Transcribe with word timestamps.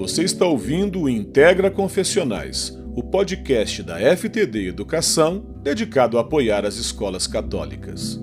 Você 0.00 0.24
está 0.24 0.46
ouvindo 0.46 1.02
o 1.02 1.10
Integra 1.10 1.70
Confessionais, 1.70 2.74
o 2.96 3.02
podcast 3.02 3.82
da 3.82 3.98
FTD 4.16 4.68
Educação 4.68 5.44
dedicado 5.62 6.16
a 6.16 6.22
apoiar 6.22 6.64
as 6.64 6.76
escolas 6.76 7.26
católicas. 7.26 8.18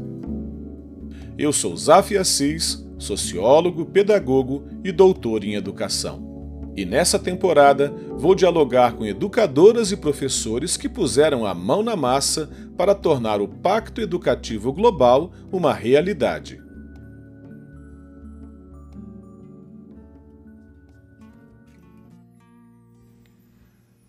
Eu 1.37 1.53
sou 1.53 1.77
Zaf 1.77 2.17
Assis, 2.17 2.83
sociólogo, 2.97 3.85
pedagogo 3.85 4.63
e 4.83 4.91
doutor 4.91 5.43
em 5.43 5.53
educação. 5.53 6.73
E 6.75 6.83
nessa 6.83 7.19
temporada 7.19 7.93
vou 8.17 8.33
dialogar 8.33 8.93
com 8.93 9.05
educadoras 9.05 9.91
e 9.91 9.97
professores 9.97 10.77
que 10.77 10.89
puseram 10.89 11.45
a 11.45 11.53
mão 11.53 11.83
na 11.83 11.95
massa 11.95 12.49
para 12.75 12.95
tornar 12.95 13.39
o 13.39 13.47
Pacto 13.47 14.01
Educativo 14.01 14.73
Global 14.73 15.31
uma 15.51 15.75
realidade. 15.75 16.59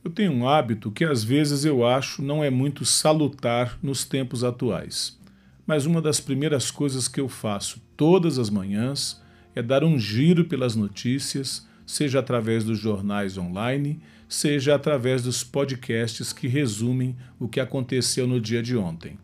Eu 0.04 0.10
tenho 0.10 0.32
um 0.32 0.48
hábito 0.48 0.90
que 0.90 1.04
às 1.04 1.24
vezes 1.24 1.64
eu 1.64 1.86
acho 1.86 2.22
não 2.22 2.42
é 2.42 2.50
muito 2.50 2.84
salutar 2.84 3.78
nos 3.82 4.04
tempos 4.04 4.44
atuais. 4.44 5.18
Mas 5.66 5.84
uma 5.84 6.00
das 6.00 6.20
primeiras 6.20 6.70
coisas 6.70 7.08
que 7.08 7.20
eu 7.20 7.28
faço 7.28 7.80
todas 7.96 8.38
as 8.38 8.48
manhãs 8.48 9.20
é 9.54 9.62
dar 9.62 9.82
um 9.82 9.98
giro 9.98 10.44
pelas 10.44 10.76
notícias, 10.76 11.66
seja 11.84 12.20
através 12.20 12.64
dos 12.64 12.78
jornais 12.78 13.36
online, 13.36 14.00
seja 14.28 14.74
através 14.74 15.22
dos 15.22 15.42
podcasts 15.42 16.32
que 16.32 16.46
resumem 16.46 17.16
o 17.38 17.48
que 17.48 17.60
aconteceu 17.60 18.26
no 18.26 18.40
dia 18.40 18.62
de 18.62 18.76
ontem. 18.76 19.18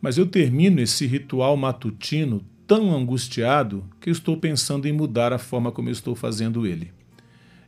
Mas 0.00 0.18
eu 0.18 0.26
termino 0.26 0.80
esse 0.80 1.06
ritual 1.06 1.56
matutino 1.56 2.44
tão 2.66 2.94
angustiado 2.94 3.84
que 4.00 4.10
estou 4.10 4.36
pensando 4.36 4.86
em 4.86 4.92
mudar 4.92 5.32
a 5.32 5.38
forma 5.38 5.72
como 5.72 5.88
estou 5.88 6.14
fazendo 6.14 6.66
ele. 6.66 6.92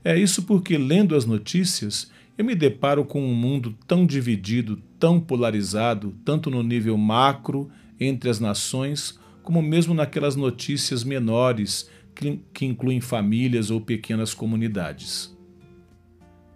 É 0.04 0.16
isso 0.16 0.42
porque, 0.42 0.76
lendo 0.76 1.14
as 1.14 1.24
notícias, 1.24 2.10
eu 2.38 2.44
me 2.44 2.54
deparo 2.54 3.04
com 3.04 3.20
um 3.20 3.34
mundo 3.34 3.76
tão 3.84 4.06
dividido, 4.06 4.80
tão 4.96 5.20
polarizado, 5.20 6.16
tanto 6.24 6.48
no 6.48 6.62
nível 6.62 6.96
macro, 6.96 7.68
entre 7.98 8.30
as 8.30 8.38
nações, 8.38 9.18
como 9.42 9.60
mesmo 9.60 9.92
naquelas 9.92 10.36
notícias 10.36 11.02
menores 11.02 11.90
que, 12.14 12.40
que 12.54 12.64
incluem 12.64 13.00
famílias 13.00 13.72
ou 13.72 13.80
pequenas 13.80 14.32
comunidades. 14.32 15.36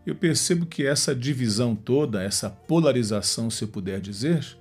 Eu 0.07 0.15
percebo 0.15 0.67
que 0.67 0.87
essa 0.87 1.17
divisão 1.17 1.75
toda, 1.75 2.23
essa 2.23 2.49
polarização, 2.49 3.51
se 3.51 3.65
eu 3.65 3.69
puder 3.69 4.01
dizer, 4.01 4.57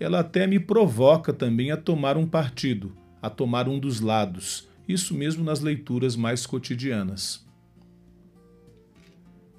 ela 0.00 0.20
até 0.20 0.44
me 0.44 0.58
provoca 0.58 1.32
também 1.32 1.70
a 1.70 1.76
tomar 1.76 2.16
um 2.16 2.26
partido, 2.26 2.96
a 3.22 3.30
tomar 3.30 3.68
um 3.68 3.78
dos 3.78 4.00
lados, 4.00 4.68
isso 4.88 5.14
mesmo 5.14 5.44
nas 5.44 5.60
leituras 5.60 6.16
mais 6.16 6.46
cotidianas. 6.46 7.43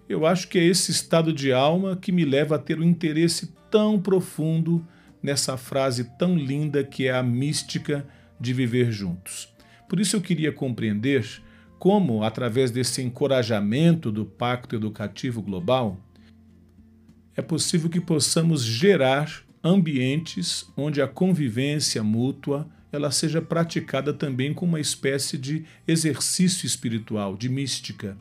Eu 0.08 0.26
acho 0.26 0.48
que 0.48 0.60
é 0.60 0.64
esse 0.64 0.92
estado 0.92 1.34
de 1.34 1.52
alma 1.52 1.96
que 1.96 2.12
me 2.12 2.24
leva 2.24 2.56
a 2.56 2.60
ter 2.60 2.80
um 2.80 2.84
interesse 2.84 3.54
tão 3.72 4.00
profundo 4.00 4.86
nessa 5.22 5.58
frase 5.58 6.04
tão 6.18 6.38
linda 6.38 6.84
que 6.84 7.08
é 7.08 7.14
a 7.14 7.24
mística 7.24 8.06
de 8.40 8.54
viver 8.54 8.92
juntos. 8.92 9.50
Por 9.90 10.00
isso 10.00 10.16
eu 10.16 10.22
queria 10.22 10.52
compreender 10.52 11.26
como, 11.80 12.24
através 12.24 12.70
desse 12.70 13.02
encorajamento 13.02 14.12
do 14.12 14.26
Pacto 14.26 14.76
Educativo 14.76 15.42
Global, 15.42 16.00
é 17.36 17.42
possível 17.42 17.90
que 17.90 18.00
possamos 18.00 18.64
gerar 18.64 19.44
ambientes 19.64 20.72
onde 20.78 21.02
a 21.02 21.08
convivência 21.08 22.04
mútua 22.04 22.70
ela 22.92 23.12
seja 23.12 23.42
praticada 23.42 24.14
também 24.14 24.54
como 24.54 24.74
uma 24.74 24.80
espécie 24.80 25.38
de 25.38 25.66
exercício 25.88 26.66
espiritual, 26.66 27.36
de 27.36 27.50
mística. 27.50 28.16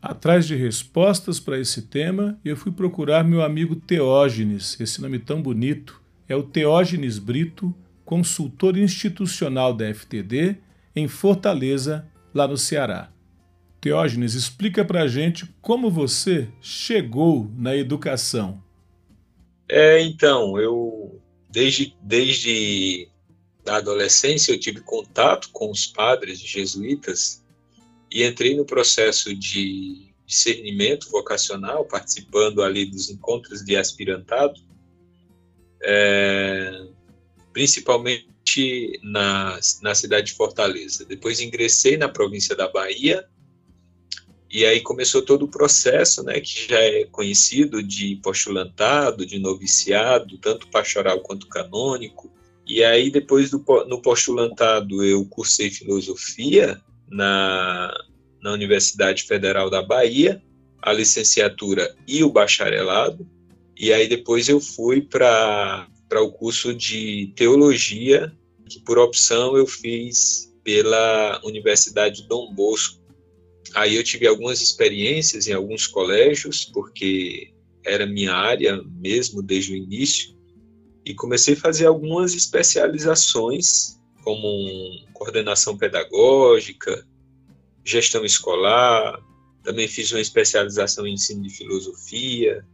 Atrás 0.00 0.46
de 0.46 0.54
respostas 0.54 1.40
para 1.40 1.58
esse 1.58 1.82
tema, 1.82 2.38
eu 2.44 2.56
fui 2.56 2.70
procurar 2.70 3.24
meu 3.24 3.42
amigo 3.42 3.74
Teógenes, 3.74 4.78
esse 4.80 5.00
nome 5.00 5.18
tão 5.18 5.42
bonito, 5.42 6.00
é 6.28 6.36
o 6.36 6.42
Teógenes 6.42 7.18
Brito, 7.18 7.74
consultor 8.04 8.76
institucional 8.76 9.74
da 9.74 9.92
FTD 9.92 10.56
em 10.94 11.08
Fortaleza, 11.08 12.06
lá 12.32 12.46
no 12.46 12.56
Ceará. 12.56 13.10
Teógenes, 13.80 14.34
explica 14.34 14.84
para 14.84 15.02
a 15.02 15.08
gente 15.08 15.46
como 15.60 15.90
você 15.90 16.48
chegou 16.60 17.50
na 17.56 17.76
educação. 17.76 18.62
É, 19.68 20.00
então, 20.02 20.58
eu 20.58 21.20
desde, 21.50 21.96
desde 22.02 23.08
a 23.66 23.76
adolescência 23.76 24.52
eu 24.52 24.60
tive 24.60 24.80
contato 24.80 25.48
com 25.52 25.70
os 25.70 25.86
padres 25.86 26.38
jesuítas 26.38 27.42
e 28.10 28.24
entrei 28.24 28.56
no 28.56 28.64
processo 28.64 29.34
de 29.34 30.14
discernimento 30.26 31.08
vocacional, 31.10 31.84
participando 31.84 32.62
ali 32.62 32.86
dos 32.86 33.10
encontros 33.10 33.64
de 33.64 33.76
aspirantado, 33.76 34.60
é, 35.82 36.86
principalmente 37.52 38.98
na, 39.02 39.58
na 39.82 39.94
cidade 39.94 40.28
de 40.28 40.34
Fortaleza. 40.34 41.04
Depois 41.04 41.40
ingressei 41.40 41.96
na 41.96 42.08
província 42.08 42.56
da 42.56 42.68
Bahia, 42.68 43.24
e 44.50 44.64
aí 44.64 44.80
começou 44.80 45.22
todo 45.22 45.44
o 45.44 45.48
processo, 45.48 46.22
né, 46.22 46.40
que 46.40 46.68
já 46.68 46.80
é 46.80 47.04
conhecido 47.04 47.82
de 47.82 48.16
postulantado, 48.16 49.26
de 49.26 49.38
noviciado, 49.38 50.38
tanto 50.38 50.68
pastoral 50.68 51.20
quanto 51.20 51.48
canônico. 51.48 52.32
E 52.66 52.82
aí 52.82 53.10
depois 53.10 53.50
do 53.50 53.62
no 53.86 54.00
postulantado 54.00 55.04
eu 55.04 55.24
cursei 55.26 55.70
filosofia 55.70 56.80
na, 57.08 57.92
na 58.42 58.52
Universidade 58.52 59.22
Federal 59.24 59.70
da 59.70 59.82
Bahia, 59.82 60.42
a 60.82 60.92
licenciatura 60.92 61.94
e 62.06 62.22
o 62.22 62.30
bacharelado. 62.30 63.28
E 63.76 63.92
aí 63.92 64.08
depois 64.08 64.48
eu 64.48 64.60
fui 64.60 65.02
para 65.02 65.86
o 66.14 66.32
curso 66.32 66.74
de 66.74 67.32
teologia, 67.36 68.32
que 68.68 68.80
por 68.80 68.98
opção 68.98 69.56
eu 69.56 69.66
fiz 69.66 70.52
pela 70.64 71.40
Universidade 71.44 72.26
Dom 72.28 72.52
Bosco. 72.54 73.00
Aí 73.74 73.96
eu 73.96 74.04
tive 74.04 74.26
algumas 74.26 74.60
experiências 74.60 75.46
em 75.46 75.52
alguns 75.52 75.86
colégios, 75.86 76.64
porque 76.64 77.52
era 77.84 78.06
minha 78.06 78.32
área 78.32 78.82
mesmo 79.00 79.42
desde 79.42 79.72
o 79.72 79.76
início, 79.76 80.34
e 81.04 81.14
comecei 81.14 81.54
a 81.54 81.58
fazer 81.58 81.86
algumas 81.86 82.34
especializações 82.34 83.95
como 84.26 85.06
coordenação 85.12 85.78
pedagógica, 85.78 87.06
gestão 87.84 88.24
escolar, 88.24 89.22
também 89.62 89.86
fiz 89.86 90.10
uma 90.10 90.20
especialização 90.20 91.06
em 91.06 91.14
ensino 91.14 91.42
de 91.42 91.50
filosofia. 91.50 92.66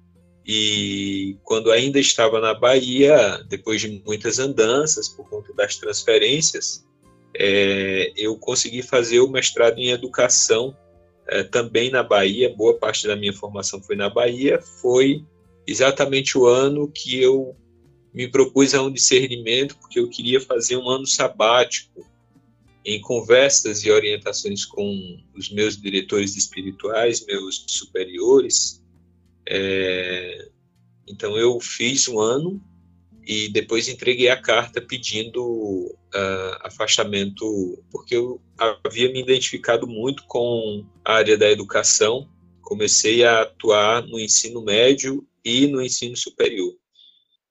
E 0.47 1.37
quando 1.45 1.71
ainda 1.71 2.01
estava 2.01 2.41
na 2.41 2.55
Bahia, 2.55 3.45
depois 3.51 3.83
de 3.83 4.03
muitas 4.03 4.39
andanças 4.39 5.11
por 5.11 5.29
conta 5.29 5.53
das 5.53 5.77
transferências, 5.77 6.87
é, 7.37 8.11
eu 8.17 8.35
consegui 8.39 8.81
fazer 8.81 9.21
o 9.21 9.29
mestrado 9.29 9.79
em 9.79 9.91
educação 9.91 10.75
é, 11.29 11.43
também 11.45 11.91
na 11.91 12.03
Bahia. 12.03 12.57
Boa 12.57 12.79
parte 12.79 13.07
da 13.07 13.15
minha 13.15 13.35
formação 13.35 13.83
foi 13.83 13.95
na 13.95 14.09
Bahia. 14.09 14.59
Foi 14.81 15.23
exatamente 15.67 16.39
o 16.39 16.47
ano 16.47 16.91
que 16.91 17.21
eu 17.21 17.55
me 18.13 18.29
propus 18.29 18.75
a 18.75 18.83
um 18.83 18.91
discernimento, 18.91 19.77
porque 19.79 19.99
eu 19.99 20.09
queria 20.09 20.41
fazer 20.41 20.77
um 20.77 20.89
ano 20.89 21.07
sabático 21.07 22.07
em 22.85 23.01
conversas 23.01 23.85
e 23.85 23.91
orientações 23.91 24.65
com 24.65 25.21
os 25.35 25.51
meus 25.51 25.81
diretores 25.81 26.37
espirituais, 26.37 27.25
meus 27.25 27.65
superiores. 27.69 28.83
É, 29.49 30.49
então 31.07 31.37
eu 31.37 31.59
fiz 31.61 32.09
um 32.09 32.21
ano 32.21 32.63
e 33.25 33.49
depois 33.49 33.89
entreguei 33.89 34.29
a 34.29 34.41
carta 34.41 34.81
pedindo 34.81 35.43
uh, 35.45 36.57
afastamento, 36.63 37.79
porque 37.91 38.17
eu 38.17 38.41
havia 38.85 39.11
me 39.13 39.21
identificado 39.21 39.87
muito 39.87 40.25
com 40.27 40.85
a 41.05 41.15
área 41.15 41.39
da 41.39 41.51
educação. 41.51 42.29
Comecei 42.61 43.25
a 43.25 43.43
atuar 43.43 44.03
no 44.03 44.19
ensino 44.19 44.61
médio 44.63 45.25
e 45.45 45.69
no 45.69 45.81
ensino 45.81 46.17
superior. 46.17 46.75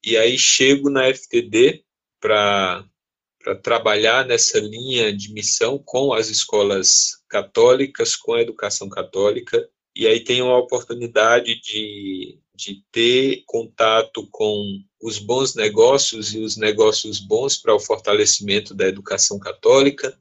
E 0.04 0.18
aí 0.18 0.38
chego 0.38 0.90
na 0.90 1.14
FTD 1.14 1.84
para 2.20 2.86
trabalhar 3.64 4.26
nessa 4.26 4.60
linha 4.60 5.16
de 5.16 5.34
missão 5.34 5.82
com 5.84 6.14
as 6.14 6.30
escolas 6.30 7.22
católicas, 7.30 8.16
com 8.16 8.34
a 8.34 8.42
educação 8.42 8.90
católica, 8.90 9.68
e 9.96 10.08
aí 10.08 10.24
tenho 10.24 10.48
a 10.48 10.58
oportunidade 10.58 11.60
de, 11.62 12.40
de 12.56 12.84
ter 12.92 13.44
contato 13.46 14.28
com 14.32 14.80
os 15.02 15.20
bons 15.20 15.56
negócios 15.56 16.34
e 16.34 16.40
os 16.40 16.58
negócios 16.58 17.20
bons 17.20 17.58
para 17.58 17.76
o 17.76 17.80
fortalecimento 17.80 18.74
da 18.74 18.88
educação 18.88 19.40
católica. 19.40 20.18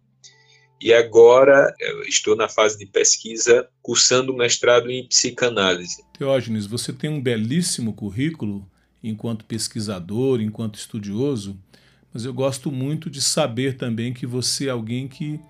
E 0.80 0.94
agora 0.94 1.72
estou 2.06 2.34
na 2.34 2.48
fase 2.48 2.78
de 2.78 2.86
pesquisa, 2.86 3.68
cursando 3.82 4.34
mestrado 4.34 4.90
em 4.90 5.06
psicanálise. 5.06 6.02
Teógenes, 6.18 6.64
você 6.66 6.90
tem 6.90 7.10
um 7.10 7.20
belíssimo 7.20 7.94
currículo 7.94 8.66
enquanto 9.02 9.44
pesquisador, 9.44 10.40
enquanto 10.40 10.76
estudioso, 10.76 11.56
mas 12.12 12.24
eu 12.24 12.34
gosto 12.34 12.70
muito 12.72 13.08
de 13.08 13.22
saber 13.22 13.76
também 13.76 14.12
que 14.12 14.26
você 14.26 14.66
é 14.66 14.70
alguém 14.70 15.06
que 15.06 15.40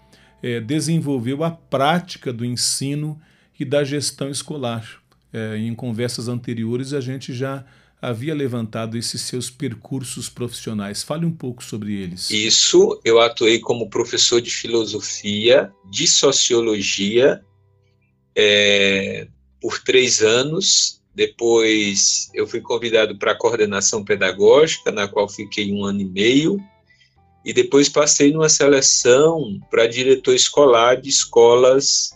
é, 0.43 0.61
desenvolveu 0.61 1.43
a 1.43 1.51
prática 1.51 2.33
do 2.33 2.45
ensino 2.45 3.21
e 3.59 3.65
da 3.65 3.85
gestão 3.85 4.31
escolar. 4.31 5.01
É, 5.33 5.57
em 5.57 5.75
conversas 5.75 6.29
anteriores, 6.29 6.93
a 6.93 7.01
gente 7.01 7.33
já 7.33 7.65
havia 8.01 8.35
levantado 8.35 8.97
esses 8.97 9.21
seus 9.23 9.51
percursos 9.51 10.29
profissionais. 10.29 11.03
Fale 11.03 11.27
um 11.27 11.33
pouco 11.33 11.63
sobre 11.63 11.95
eles. 11.95 12.31
Isso, 12.31 13.01
eu 13.05 13.21
atuei 13.21 13.59
como 13.59 13.91
professor 13.91 14.41
de 14.41 14.51
filosofia, 14.51 15.71
de 15.91 16.07
sociologia, 16.07 17.43
é, 18.35 19.29
por 19.61 19.79
três 19.83 20.21
anos. 20.21 21.00
Depois, 21.15 22.31
eu 22.35 22.47
fui 22.47 22.61
convidado 22.61 23.19
para 23.19 23.33
a 23.33 23.37
coordenação 23.37 24.05
pedagógica, 24.05 24.93
na 24.93 25.09
qual 25.09 25.29
fiquei 25.29 25.73
um 25.73 25.85
ano 25.85 26.01
e 26.01 26.05
meio. 26.05 26.59
E 27.45 27.53
depois 27.53 27.89
passei 27.89 28.33
numa 28.33 28.49
seleção 28.49 29.59
para 29.71 29.87
diretor 29.87 30.35
escolar 30.35 31.01
de 31.01 31.09
escolas 31.09 32.11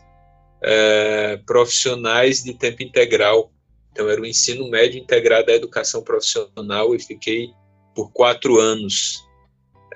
é, 0.63 1.41
profissionais 1.47 2.43
de 2.43 2.55
tempo 2.55 2.83
integral 2.83 3.51
então, 3.95 4.11
era 4.11 4.21
o 4.21 4.27
ensino 4.27 4.69
médio 4.69 5.01
integrado 5.01 5.53
à 5.53 5.55
educação 5.55 6.03
profissional 6.03 6.93
e 6.97 6.99
fiquei 6.99 7.53
por 7.95 8.11
quatro 8.11 8.59
anos. 8.59 9.25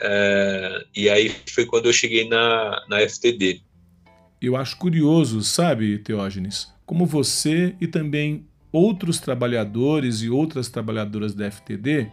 É, 0.00 0.84
e 0.94 1.10
aí 1.10 1.34
foi 1.52 1.66
quando 1.66 1.86
eu 1.86 1.92
cheguei 1.92 2.28
na, 2.28 2.86
na 2.88 3.00
FTD. 3.00 3.60
Eu 4.40 4.54
acho 4.54 4.76
curioso, 4.76 5.42
sabe, 5.42 5.98
Teógenes, 5.98 6.72
como 6.86 7.04
você 7.04 7.74
e 7.80 7.88
também 7.88 8.46
outros 8.72 9.18
trabalhadores 9.18 10.22
e 10.22 10.30
outras 10.30 10.68
trabalhadoras 10.68 11.34
da 11.34 11.50
FTD 11.50 12.08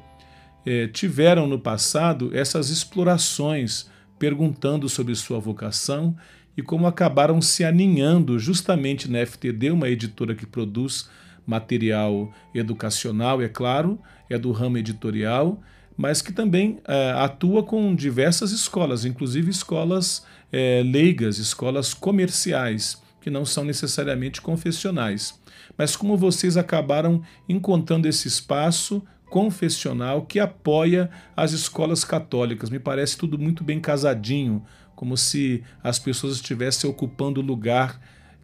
é, 0.66 0.88
tiveram 0.88 1.48
no 1.48 1.60
passado 1.60 2.32
essas 2.34 2.70
explorações 2.70 3.88
perguntando 4.18 4.88
sobre 4.90 5.14
sua 5.16 5.40
vocação 5.40 6.16
e 6.58 6.62
como 6.62 6.88
acabaram 6.88 7.42
se 7.42 7.64
aninhando 7.64 8.40
justamente 8.40 9.12
na 9.12 9.26
FTD, 9.26 9.72
uma 9.72 9.90
editora 9.90 10.34
que 10.34 10.46
produz 10.46 11.10
material 11.46 12.34
educacional, 12.54 13.42
é 13.42 13.50
claro, 13.50 14.00
é 14.30 14.38
do 14.38 14.52
ramo 14.52 14.78
editorial, 14.78 15.62
mas 15.98 16.22
que 16.22 16.32
também 16.32 16.80
é, 16.88 17.12
atua 17.12 17.62
com 17.62 17.94
diversas 17.94 18.52
escolas, 18.52 19.06
inclusive 19.06 19.52
escolas 19.52 20.26
é, 20.52 20.82
leigas, 20.84 21.38
escolas 21.38 21.94
comerciais, 21.94 23.02
que 23.22 23.30
não 23.30 23.46
são 23.46 23.64
necessariamente 23.64 24.42
confessionais. 24.42 25.40
Mas 25.78 25.96
como 25.96 26.18
vocês 26.18 26.58
acabaram 26.58 27.22
encontrando 27.48 28.08
esse 28.08 28.28
espaço 28.28 29.04
confessional 29.30 30.26
que 30.26 30.40
apoia 30.40 31.10
as 31.36 31.52
escolas 31.52 32.04
católicas? 32.04 32.70
Me 32.70 32.80
parece 32.80 33.18
tudo 33.18 33.38
muito 33.38 33.64
bem 33.64 33.80
casadinho, 33.80 34.66
como 34.96 35.18
se 35.18 35.64
as 35.84 36.00
pessoas 36.00 36.36
estivessem 36.36 36.90
ocupando 36.90 37.42
o 37.42 37.44
lugar 37.44 38.00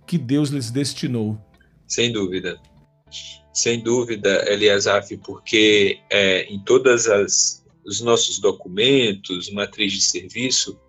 que 0.06 0.18
Deus 0.18 0.50
lhes 0.50 0.70
destinou. 0.70 1.40
Sem 1.88 2.12
dúvida. 2.12 2.60
Sem 3.54 3.82
dúvida, 3.82 4.50
Eliasaf, 4.52 5.16
porque 5.18 6.00
é, 6.10 6.44
em 6.44 6.60
todas 6.60 7.08
as 7.08 7.62
os 7.86 8.02
nossos 8.02 8.40
documentos, 8.40 9.52
matriz 9.52 9.94
de 9.94 10.02
serviço, 10.02 10.80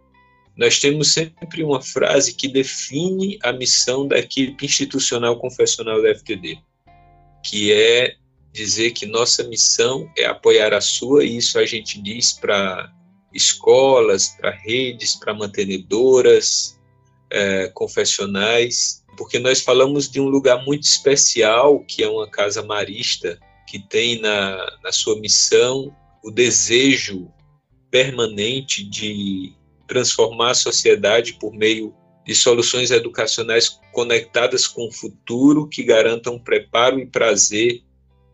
nós 0.57 0.79
temos 0.79 1.13
sempre 1.13 1.63
uma 1.63 1.81
frase 1.81 2.35
que 2.35 2.49
define 2.49 3.39
a 3.43 3.53
missão 3.53 4.07
da 4.07 4.19
equipe 4.19 4.67
institucional 4.67 5.39
confessional 5.39 6.03
da 6.03 6.15
FTD, 6.15 6.59
que 7.43 7.73
é 7.73 8.15
dizer 8.53 8.91
que 8.91 9.07
nossa 9.07 9.43
missão 9.45 10.11
é 10.17 10.27
apoiar 10.27 10.75
a 10.75 10.81
sua, 10.81 11.25
e 11.25 11.39
isso 11.39 11.59
a 11.59 11.65
gente 11.65 12.01
diz 12.01 12.33
para 12.33 12.93
escolas, 13.33 14.29
para 14.39 14.51
redes, 14.51 15.15
para 15.15 15.33
mantenedoras 15.33 16.79
é, 17.31 17.69
confessionais, 17.69 19.03
porque 19.17 19.39
nós 19.39 19.63
falamos 19.63 20.11
de 20.11 20.21
um 20.21 20.29
lugar 20.29 20.63
muito 20.65 20.85
especial, 20.85 21.81
que 21.81 22.03
é 22.03 22.09
uma 22.09 22.29
casa 22.29 22.63
marista, 22.63 23.39
que 23.67 23.79
tem 23.79 24.21
na, 24.21 24.79
na 24.83 24.93
sua 24.93 25.19
missão 25.19 25.95
o 26.23 26.31
desejo 26.31 27.31
permanente 27.91 28.85
de 28.85 29.55
transformar 29.87 30.51
a 30.51 30.55
sociedade 30.55 31.35
por 31.35 31.53
meio 31.53 31.95
de 32.25 32.35
soluções 32.35 32.91
educacionais 32.91 33.81
conectadas 33.93 34.67
com 34.67 34.87
o 34.87 34.93
futuro 34.93 35.69
que 35.69 35.83
garantam 35.83 36.39
preparo 36.39 37.01
e 37.01 37.07
prazer 37.07 37.83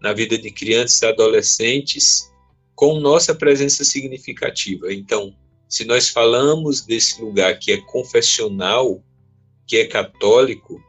na 0.00 0.12
vida 0.12 0.36
de 0.36 0.50
crianças 0.50 1.02
e 1.02 1.06
adolescentes 1.06 2.30
com 2.74 3.00
nossa 3.00 3.34
presença 3.34 3.82
significativa. 3.82 4.92
Então, 4.92 5.34
se 5.68 5.84
nós 5.84 6.08
falamos 6.08 6.82
desse 6.82 7.20
lugar 7.20 7.58
que 7.58 7.72
é 7.72 7.78
confessional, 7.78 9.02
que 9.66 9.78
é 9.78 9.86
católico, 9.86 10.80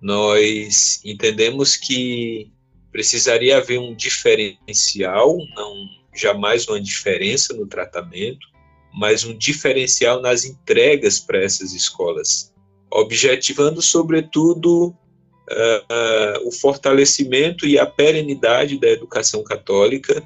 nós 0.00 1.00
entendemos 1.04 1.76
que 1.76 2.52
precisaria 2.92 3.58
haver 3.58 3.78
um 3.78 3.94
diferencial, 3.94 5.36
não 5.54 5.88
jamais 6.14 6.66
uma 6.68 6.80
diferença 6.80 7.54
no 7.54 7.66
tratamento, 7.66 8.46
mas 8.92 9.24
um 9.24 9.36
diferencial 9.36 10.20
nas 10.20 10.44
entregas 10.44 11.18
para 11.18 11.42
essas 11.42 11.72
escolas, 11.72 12.52
objetivando, 12.90 13.80
sobretudo, 13.80 14.88
uh, 14.88 16.44
uh, 16.44 16.48
o 16.48 16.52
fortalecimento 16.52 17.66
e 17.66 17.78
a 17.78 17.86
perenidade 17.86 18.78
da 18.78 18.88
educação 18.88 19.42
católica, 19.42 20.22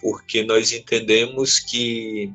porque 0.00 0.44
nós 0.44 0.72
entendemos 0.72 1.58
que 1.58 2.32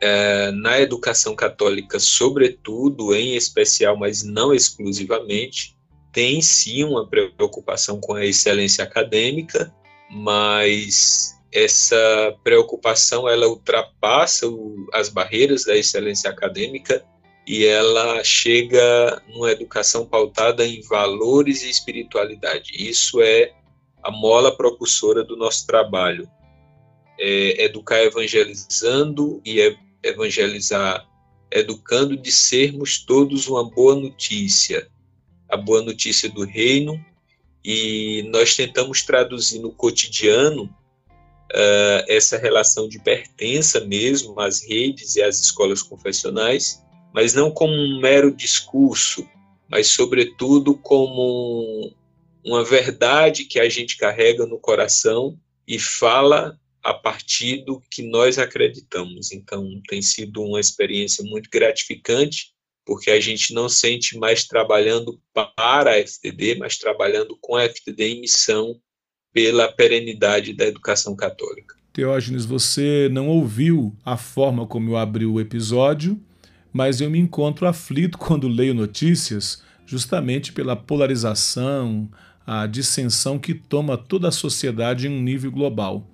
é, 0.00 0.50
na 0.52 0.80
educação 0.80 1.36
católica, 1.36 1.98
sobretudo, 1.98 3.14
em 3.14 3.36
especial, 3.36 3.96
mas 3.96 4.22
não 4.22 4.54
exclusivamente, 4.54 5.76
tem 6.10 6.40
sim 6.40 6.84
uma 6.84 7.06
preocupação 7.06 8.00
com 8.00 8.14
a 8.14 8.24
excelência 8.24 8.82
acadêmica, 8.82 9.72
mas 10.10 11.38
essa 11.52 12.36
preocupação 12.44 13.28
ela 13.28 13.48
ultrapassa 13.48 14.48
o, 14.48 14.88
as 14.92 15.08
barreiras 15.08 15.64
da 15.64 15.76
excelência 15.76 16.30
acadêmica 16.30 17.04
e 17.46 17.64
ela 17.64 18.22
chega 18.22 19.22
numa 19.28 19.50
educação 19.50 20.06
pautada 20.06 20.64
em 20.64 20.80
valores 20.82 21.62
e 21.62 21.70
espiritualidade. 21.70 22.70
Isso 22.76 23.20
é 23.20 23.52
a 24.02 24.10
mola 24.10 24.56
propulsora 24.56 25.24
do 25.24 25.36
nosso 25.36 25.66
trabalho. 25.66 26.30
É 27.18 27.64
educar 27.64 28.00
evangelizando 28.02 29.42
e 29.44 29.60
é 29.60 29.76
evangelizar, 30.02 31.06
educando 31.50 32.16
de 32.16 32.30
sermos 32.30 33.04
todos 33.04 33.48
uma 33.48 33.68
boa 33.68 33.94
notícia, 33.94 34.88
a 35.48 35.56
boa 35.56 35.82
notícia 35.82 36.28
do 36.30 36.44
reino, 36.44 37.04
e 37.64 38.22
nós 38.30 38.54
tentamos 38.54 39.02
traduzir 39.02 39.58
no 39.58 39.72
cotidiano 39.72 40.74
uh, 41.50 42.04
essa 42.08 42.38
relação 42.38 42.88
de 42.88 42.98
pertença 42.98 43.80
mesmo 43.80 44.38
às 44.40 44.62
redes 44.62 45.16
e 45.16 45.22
às 45.22 45.40
escolas 45.40 45.82
confessionais, 45.82 46.82
mas 47.12 47.34
não 47.34 47.50
como 47.50 47.72
um 47.72 48.00
mero 48.00 48.34
discurso, 48.34 49.26
mas 49.68 49.88
sobretudo 49.88 50.74
como 50.76 51.92
uma 52.44 52.64
verdade 52.64 53.44
que 53.44 53.60
a 53.60 53.68
gente 53.68 53.96
carrega 53.96 54.46
no 54.46 54.58
coração 54.58 55.38
e 55.66 55.78
fala 55.78 56.58
a 56.82 56.94
partir 56.94 57.64
do 57.64 57.80
que 57.90 58.02
nós 58.02 58.38
acreditamos. 58.38 59.32
Então, 59.32 59.68
tem 59.86 60.00
sido 60.00 60.42
uma 60.42 60.58
experiência 60.58 61.22
muito 61.22 61.50
gratificante, 61.50 62.52
porque 62.86 63.10
a 63.10 63.20
gente 63.20 63.52
não 63.52 63.68
sente 63.68 64.16
mais 64.16 64.44
trabalhando 64.44 65.20
para 65.34 65.92
a 65.92 66.06
FTD, 66.06 66.54
mas 66.54 66.78
trabalhando 66.78 67.36
com 67.40 67.56
a 67.56 67.68
FTD 67.68 68.04
em 68.04 68.20
missão 68.22 68.80
pela 69.32 69.70
perenidade 69.70 70.52
da 70.52 70.66
educação 70.66 71.14
católica. 71.14 71.74
Teógenes, 71.92 72.44
você 72.44 73.08
não 73.10 73.28
ouviu 73.28 73.94
a 74.04 74.16
forma 74.16 74.66
como 74.66 74.90
eu 74.90 74.96
abri 74.96 75.26
o 75.26 75.40
episódio, 75.40 76.20
mas 76.72 77.00
eu 77.00 77.10
me 77.10 77.18
encontro 77.18 77.66
aflito 77.66 78.16
quando 78.18 78.48
leio 78.48 78.74
notícias, 78.74 79.62
justamente 79.86 80.52
pela 80.52 80.76
polarização, 80.76 82.08
a 82.46 82.66
dissensão 82.66 83.38
que 83.38 83.54
toma 83.54 83.96
toda 83.96 84.28
a 84.28 84.32
sociedade 84.32 85.06
em 85.06 85.10
um 85.10 85.22
nível 85.22 85.50
global. 85.50 86.08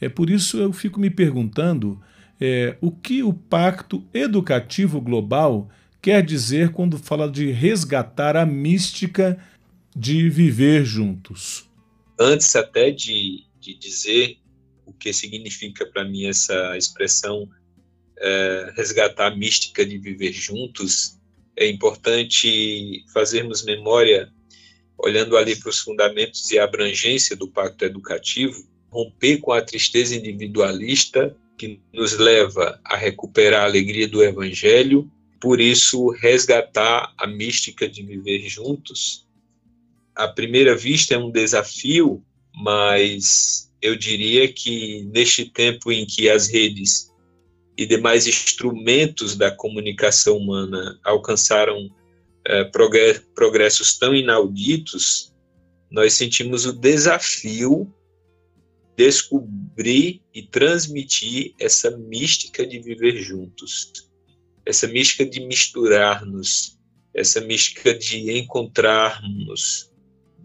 É 0.00 0.08
por 0.08 0.30
isso 0.30 0.58
eu 0.58 0.72
fico 0.72 0.98
me 0.98 1.10
perguntando 1.10 2.00
é, 2.40 2.76
o 2.80 2.90
que 2.90 3.22
o 3.22 3.32
Pacto 3.32 4.04
Educativo 4.14 5.00
Global 5.00 5.68
quer 6.00 6.22
dizer 6.22 6.70
quando 6.70 6.96
fala 6.96 7.30
de 7.30 7.50
resgatar 7.50 8.36
a 8.36 8.46
mística 8.46 9.38
de 9.94 10.30
viver 10.30 10.84
juntos. 10.84 11.67
Antes 12.18 12.56
até 12.56 12.90
de, 12.90 13.44
de 13.60 13.74
dizer 13.74 14.38
o 14.84 14.92
que 14.92 15.12
significa 15.12 15.86
para 15.86 16.04
mim 16.04 16.26
essa 16.26 16.76
expressão 16.76 17.48
é, 18.18 18.72
resgatar 18.76 19.28
a 19.28 19.36
mística 19.36 19.86
de 19.86 19.98
viver 19.98 20.32
juntos, 20.32 21.16
é 21.56 21.68
importante 21.68 23.04
fazermos 23.12 23.64
memória, 23.64 24.32
olhando 24.96 25.36
ali 25.36 25.54
para 25.54 25.70
os 25.70 25.78
fundamentos 25.78 26.50
e 26.50 26.58
a 26.58 26.64
abrangência 26.64 27.36
do 27.36 27.48
pacto 27.48 27.84
educativo, 27.84 28.68
romper 28.90 29.38
com 29.38 29.52
a 29.52 29.62
tristeza 29.62 30.16
individualista 30.16 31.36
que 31.56 31.80
nos 31.92 32.16
leva 32.16 32.80
a 32.84 32.96
recuperar 32.96 33.62
a 33.62 33.64
alegria 33.64 34.08
do 34.08 34.22
Evangelho, 34.22 35.10
por 35.40 35.60
isso 35.60 36.10
resgatar 36.10 37.12
a 37.16 37.26
mística 37.26 37.88
de 37.88 38.02
viver 38.02 38.48
juntos 38.48 39.27
à 40.18 40.26
primeira 40.26 40.74
vista 40.74 41.14
é 41.14 41.18
um 41.18 41.30
desafio, 41.30 42.22
mas 42.52 43.72
eu 43.80 43.96
diria 43.96 44.52
que 44.52 45.04
neste 45.14 45.44
tempo 45.44 45.92
em 45.92 46.04
que 46.04 46.28
as 46.28 46.48
redes 46.48 47.08
e 47.76 47.86
demais 47.86 48.26
instrumentos 48.26 49.36
da 49.36 49.52
comunicação 49.52 50.36
humana 50.36 50.98
alcançaram 51.04 51.88
é, 52.44 52.64
progressos 53.34 53.96
tão 53.96 54.12
inauditos, 54.12 55.32
nós 55.88 56.14
sentimos 56.14 56.66
o 56.66 56.72
desafio 56.72 57.94
descobrir 58.96 60.20
e 60.34 60.42
transmitir 60.42 61.54
essa 61.60 61.96
mística 61.96 62.66
de 62.66 62.80
viver 62.80 63.22
juntos, 63.22 63.92
essa 64.66 64.88
mística 64.88 65.24
de 65.24 65.38
misturar-nos, 65.46 66.76
essa 67.14 67.40
mística 67.40 67.94
de 67.94 68.36
encontrarmos, 68.36 69.87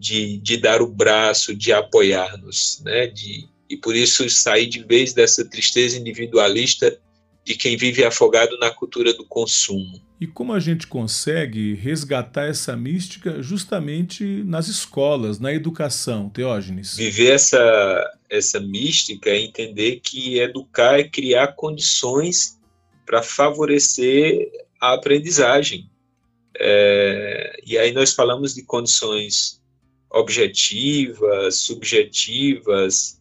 de, 0.04 0.36
de 0.36 0.58
dar 0.58 0.82
o 0.82 0.86
braço, 0.86 1.54
de 1.54 1.72
apoiar-nos, 1.72 2.82
né? 2.84 3.06
De, 3.06 3.48
e 3.70 3.76
por 3.76 3.96
isso 3.96 4.28
sair 4.28 4.66
de 4.66 4.84
vez 4.84 5.14
dessa 5.14 5.42
tristeza 5.48 5.96
individualista 5.96 6.98
de 7.42 7.54
quem 7.54 7.74
vive 7.76 8.04
afogado 8.04 8.58
na 8.58 8.70
cultura 8.70 9.14
do 9.14 9.24
consumo. 9.24 10.02
E 10.20 10.26
como 10.26 10.52
a 10.52 10.60
gente 10.60 10.86
consegue 10.86 11.74
resgatar 11.74 12.46
essa 12.46 12.76
mística 12.76 13.42
justamente 13.42 14.42
nas 14.44 14.68
escolas, 14.68 15.40
na 15.40 15.52
educação, 15.52 16.28
Teógenes? 16.28 16.96
Viver 16.96 17.32
essa, 17.32 18.18
essa 18.28 18.60
mística 18.60 19.30
é 19.30 19.40
entender 19.40 20.00
que 20.02 20.38
educar 20.38 21.00
é 21.00 21.04
criar 21.04 21.48
condições 21.48 22.58
para 23.06 23.22
favorecer 23.22 24.50
a 24.80 24.94
aprendizagem. 24.94 25.90
É, 26.58 27.56
e 27.66 27.76
aí 27.76 27.92
nós 27.92 28.12
falamos 28.12 28.54
de 28.54 28.62
condições 28.62 29.63
objetivas, 30.14 31.56
subjetivas, 31.56 33.20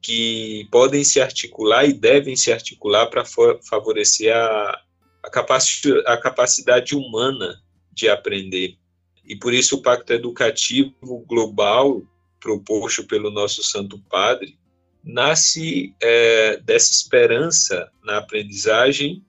que 0.00 0.68
podem 0.70 1.02
se 1.02 1.20
articular 1.20 1.84
e 1.84 1.92
devem 1.92 2.36
se 2.36 2.52
articular 2.52 3.06
para 3.08 3.24
favorecer 3.24 4.34
a, 4.34 4.80
a, 5.24 5.30
capaci 5.30 5.92
a 6.06 6.16
capacidade 6.16 6.94
humana 6.94 7.60
de 7.92 8.08
aprender. 8.08 8.76
E 9.24 9.34
por 9.34 9.52
isso 9.52 9.76
o 9.76 9.82
Pacto 9.82 10.12
Educativo 10.12 11.24
Global, 11.26 12.00
proposto 12.38 13.04
pelo 13.04 13.32
nosso 13.32 13.64
Santo 13.64 13.98
Padre, 14.08 14.56
nasce 15.02 15.92
é, 16.00 16.58
dessa 16.58 16.92
esperança 16.92 17.90
na 18.04 18.18
aprendizagem, 18.18 19.24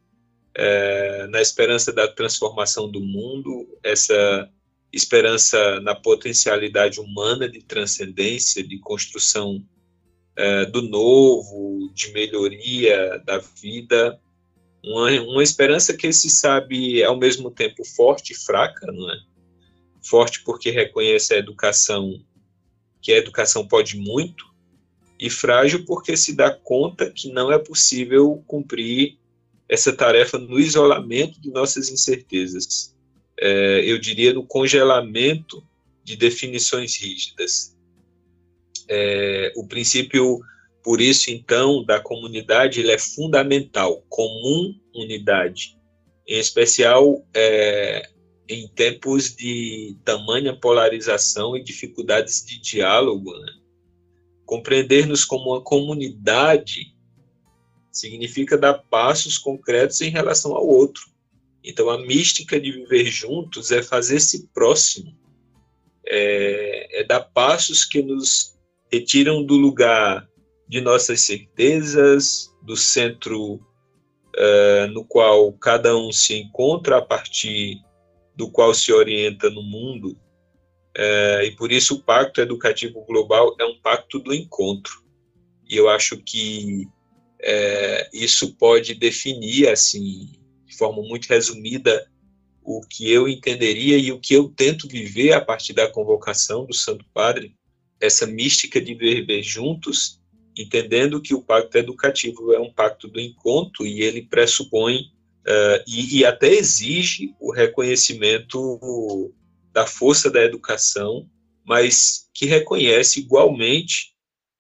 é, 0.54 1.26
na 1.28 1.42
esperança 1.42 1.92
da 1.92 2.08
transformação 2.08 2.88
do 2.88 3.00
mundo, 3.00 3.68
essa 3.84 4.48
esperança 4.98 5.80
na 5.82 5.96
potencialidade 5.96 7.00
humana 7.00 7.48
de 7.48 7.62
transcendência, 7.62 8.64
de 8.64 8.80
construção 8.80 9.64
é, 10.36 10.66
do 10.66 10.82
novo, 10.82 11.92
de 11.94 12.12
melhoria 12.12 13.22
da 13.26 13.38
vida, 13.38 14.20
uma, 14.84 15.10
uma 15.22 15.44
esperança 15.44 15.96
que 15.96 16.12
se 16.12 16.30
sabe 16.30 17.04
ao 17.04 17.18
mesmo 17.18 17.52
tempo 17.52 17.84
forte 17.86 18.34
e 18.34 18.36
fraca, 18.36 18.92
não 18.92 19.12
é? 19.12 19.18
Forte 20.04 20.44
porque 20.44 20.70
reconhece 20.70 21.34
a 21.34 21.38
educação, 21.38 22.20
que 23.02 23.12
a 23.12 23.18
educação 23.18 23.68
pode 23.68 23.98
muito, 23.98 24.46
e 25.20 25.30
frágil 25.30 25.86
porque 25.86 26.16
se 26.16 26.36
dá 26.36 26.52
conta 26.52 27.10
que 27.10 27.32
não 27.32 27.52
é 27.52 27.58
possível 27.58 28.44
cumprir 28.46 29.18
essa 29.68 29.92
tarefa 29.92 30.38
no 30.38 30.60
isolamento 30.60 31.42
de 31.42 31.50
nossas 31.50 31.90
incertezas. 31.90 32.96
É, 33.40 33.84
eu 33.86 34.00
diria 34.00 34.34
no 34.34 34.46
congelamento 34.46 35.64
de 36.04 36.16
definições 36.16 36.98
rígidas. 36.98 37.76
É, 38.90 39.52
o 39.56 39.68
princípio, 39.68 40.40
por 40.84 41.02
isso, 41.02 41.30
então, 41.30 41.84
da 41.84 42.00
comunidade 42.00 42.80
ele 42.80 42.92
é 42.92 42.98
fundamental, 42.98 44.04
comum 44.10 44.74
unidade, 44.96 45.78
em 46.28 46.40
especial 46.40 47.26
é, 47.34 48.10
em 48.50 48.68
tempos 48.70 49.36
de 49.36 49.98
tamanha 50.04 50.56
polarização 50.56 51.56
e 51.56 51.64
dificuldades 51.64 52.46
de 52.46 52.60
diálogo. 52.60 53.32
Né? 53.38 53.54
Compreender-nos 54.46 55.26
como 55.26 55.52
uma 55.52 55.62
comunidade 55.62 56.96
significa 57.92 58.58
dar 58.58 58.76
passos 58.76 59.38
concretos 59.38 60.02
em 60.02 60.10
relação 60.10 60.56
ao 60.56 60.66
outro. 60.66 61.04
Então, 61.68 61.90
a 61.90 61.98
mística 61.98 62.58
de 62.58 62.72
viver 62.72 63.08
juntos 63.08 63.72
é 63.72 63.84
fazer-se 63.84 64.48
próximo, 64.54 65.14
é, 66.06 67.02
é 67.02 67.04
dar 67.04 67.20
passos 67.20 67.84
que 67.84 68.02
nos 68.02 68.58
retiram 68.90 69.44
do 69.44 69.56
lugar 69.58 70.26
de 70.66 70.80
nossas 70.80 71.20
certezas, 71.22 72.50
do 72.64 72.78
centro 72.78 73.56
uh, 73.56 74.88
no 74.94 75.04
qual 75.04 75.52
cada 75.54 75.98
um 75.98 76.10
se 76.10 76.36
encontra 76.36 77.00
a 77.00 77.02
partir 77.02 77.82
do 78.34 78.50
qual 78.50 78.74
se 78.74 78.94
orienta 78.94 79.50
no 79.50 79.62
mundo. 79.62 80.18
Uh, 80.98 81.44
e 81.44 81.52
por 81.58 81.70
isso 81.70 81.96
o 81.96 82.02
Pacto 82.02 82.40
Educativo 82.40 83.04
Global 83.04 83.54
é 83.60 83.66
um 83.66 83.78
pacto 83.82 84.20
do 84.20 84.34
encontro. 84.34 85.04
E 85.70 85.76
eu 85.76 85.90
acho 85.90 86.18
que 86.18 86.88
uh, 87.42 88.10
isso 88.14 88.56
pode 88.56 88.94
definir, 88.94 89.68
assim, 89.68 90.32
forma 90.78 91.02
muito 91.02 91.28
resumida, 91.28 92.08
o 92.64 92.82
que 92.82 93.10
eu 93.10 93.28
entenderia 93.28 93.98
e 93.98 94.12
o 94.12 94.20
que 94.20 94.34
eu 94.34 94.50
tento 94.50 94.88
viver 94.88 95.32
a 95.32 95.42
partir 95.42 95.74
da 95.74 95.90
convocação 95.90 96.66
do 96.66 96.74
Santo 96.74 97.06
Padre 97.14 97.56
essa 98.00 98.28
mística 98.28 98.80
de 98.80 98.94
viver 98.94 99.42
juntos, 99.42 100.22
entendendo 100.56 101.22
que 101.22 101.34
o 101.34 101.42
pacto 101.42 101.78
educativo 101.78 102.54
é 102.54 102.60
um 102.60 102.72
pacto 102.72 103.08
do 103.08 103.20
encontro 103.20 103.86
e 103.86 104.02
ele 104.02 104.22
pressupõe 104.22 105.12
uh, 105.48 105.84
e, 105.88 106.20
e, 106.20 106.26
até 106.26 106.50
exige 106.50 107.34
o 107.40 107.52
reconhecimento 107.52 109.34
da 109.72 109.88
força 109.88 110.30
da 110.30 110.44
educação, 110.44 111.28
mas 111.66 112.30
que 112.34 112.46
reconhece 112.46 113.20
igualmente 113.20 114.14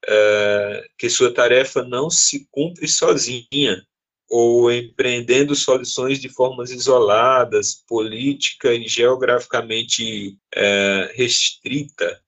uh, 0.05 0.87
que 0.97 1.09
sua 1.09 1.33
tarefa 1.33 1.83
não 1.83 2.09
se 2.09 2.47
cumpre 2.51 2.87
sozinha 2.87 3.83
ou 4.29 4.71
empreendendo 4.71 5.55
soluções 5.55 6.19
de 6.19 6.29
formas 6.29 6.71
isoladas, 6.71 7.83
política 7.87 8.73
e 8.73 8.87
geograficamente 8.87 10.37
uh, 10.55 11.13
restrita, 11.15 12.21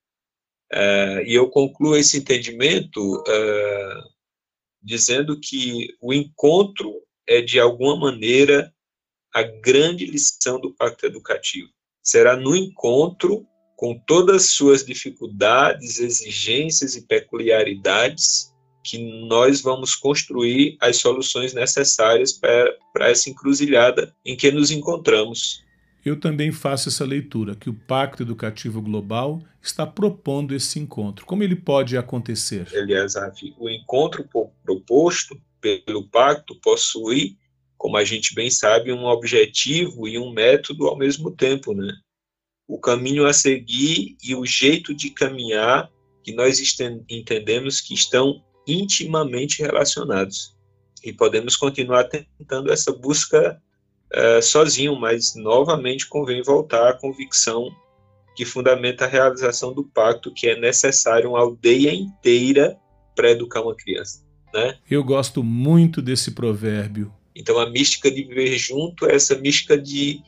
Uh, 0.72 1.26
e 1.26 1.34
eu 1.34 1.50
concluo 1.50 1.96
esse 1.96 2.20
entendimento 2.20 3.22
uh, 3.22 4.10
dizendo 4.82 5.40
que 5.40 5.96
o 6.00 6.14
encontro 6.14 7.02
é, 7.28 7.42
de 7.42 7.60
alguma 7.60 7.96
maneira, 7.96 8.74
a 9.34 9.44
grande 9.44 10.06
lição 10.06 10.60
do 10.60 10.74
pacto 10.74 11.06
educativo. 11.06 11.70
Será 12.04 12.36
no 12.36 12.56
encontro, 12.56 13.46
com 13.76 13.98
todas 13.98 14.36
as 14.38 14.52
suas 14.52 14.84
dificuldades, 14.84 16.00
exigências 16.00 16.96
e 16.96 17.06
peculiaridades, 17.06 18.54
que 18.90 18.98
nós 19.28 19.62
vamos 19.62 19.94
construir 19.94 20.76
as 20.82 20.98
soluções 20.98 21.54
necessárias 21.54 22.34
para, 22.34 22.76
essa 23.02 23.30
encruzilhada 23.30 24.16
em 24.26 24.36
que 24.36 24.52
nos 24.52 24.72
encontramos. 24.72 25.64
Eu 26.04 26.20
também 26.20 26.52
faço 26.52 26.90
essa 26.90 27.06
leitura, 27.06 27.56
que 27.56 27.70
o 27.70 27.74
Pacto 27.74 28.24
Educativo 28.24 28.82
Global 28.82 29.44
está 29.62 29.86
propondo 29.86 30.56
esse 30.56 30.80
encontro. 30.80 31.24
Como 31.26 31.44
ele 31.44 31.56
pode 31.56 31.98
acontecer? 31.98 32.68
Aliás, 32.74 33.14
o 33.60 33.70
encontro 33.70 34.28
proposto 34.64 35.40
pelo 35.62 36.08
Pacto 36.10 36.56
possui, 36.56 37.38
como 37.78 37.96
a 37.96 38.04
gente 38.04 38.34
bem 38.34 38.50
sabe, 38.50 38.92
um 38.92 39.06
objetivo 39.06 40.08
e 40.08 40.18
um 40.18 40.32
método 40.32 40.88
ao 40.88 40.98
mesmo 40.98 41.30
tempo, 41.30 41.76
né? 41.76 41.94
O 42.68 42.80
caminho 42.80 43.28
a 43.28 43.34
seguir 43.34 44.18
e 44.24 44.34
o 44.34 44.46
jeito 44.46 44.96
de 44.96 45.12
caminhar 45.12 45.92
que 46.24 46.34
nós 46.34 46.60
entendemos 47.10 47.82
que 47.82 47.94
estão 47.94 48.42
intimamente 48.72 49.62
relacionados. 49.62 50.56
E 51.04 51.14
podemos 51.14 51.56
continuar 51.56 52.06
tentando 52.06 52.72
essa 52.72 52.92
busca 52.92 53.62
uh, 54.14 54.42
sozinho, 54.42 54.96
mas 55.00 55.36
novamente 55.36 56.08
convém 56.08 56.42
voltar 56.42 56.90
à 56.90 56.94
convicção 56.94 57.70
que 58.36 58.46
fundamenta 58.46 59.06
a 59.06 59.08
realização 59.08 59.74
do 59.74 59.84
pacto, 59.84 60.34
que 60.34 60.48
é 60.48 60.60
necessário 60.60 61.32
uma 61.32 61.40
aldeia 61.40 61.94
inteira 61.94 62.78
para 63.16 63.32
educar 63.32 63.62
uma 63.62 63.76
criança. 63.76 64.24
Né? 64.54 64.78
Eu 64.90 65.04
gosto 65.04 65.44
muito 65.44 66.02
desse 66.02 66.32
provérbio. 66.32 67.14
Então, 67.36 67.60
a 67.60 67.70
mística 67.70 68.10
de 68.10 68.24
viver 68.24 68.58
junto 68.58 69.06
é 69.06 69.16
essa 69.16 69.38
mística 69.38 69.78
de 69.78 70.22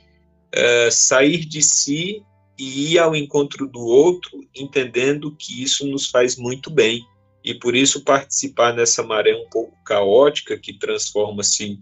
uh, 0.53 0.91
sair 0.91 1.45
de 1.45 1.62
si 1.62 2.24
e 2.57 2.93
ir 2.93 3.00
ao 3.00 3.15
encontro 3.15 3.67
do 3.67 3.79
outro, 3.79 4.45
entendendo 4.55 5.36
que 5.36 5.63
isso 5.63 5.88
nos 5.88 6.07
faz 6.07 6.36
muito 6.38 6.69
bem. 6.69 7.01
E 7.43 7.55
por 7.55 7.75
isso 7.75 8.03
participar 8.03 8.74
nessa 8.74 9.01
maré 9.01 9.36
um 9.36 9.50
pouco 9.50 9.75
caótica 9.83 10.57
que 10.57 10.77
transforma-se 10.77 11.79